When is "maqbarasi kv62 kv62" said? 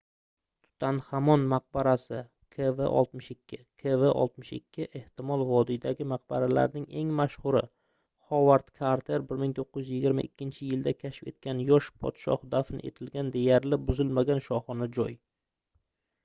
1.49-4.87